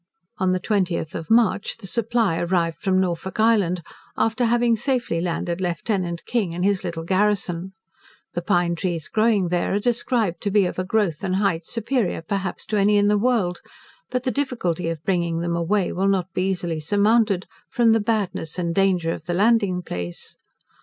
[0.39, 3.83] On the 20th of March, the 'Supply' arrived from Norfolk Island,
[4.17, 7.73] after having safely landed Lieutenant King and his little garrison.
[8.33, 12.23] The pine trees growing there are described to be of a growth and height superior,
[12.23, 13.61] perhaps, to any in the world.
[14.09, 18.57] But the difficulty of bringing them away will not be easily surmounted, from the badness
[18.57, 20.35] and danger of the landing place.